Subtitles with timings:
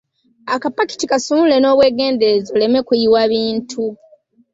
[0.55, 3.83] Akapakiti kasumulule n’obwegendereza oleme kuyiwa bintu.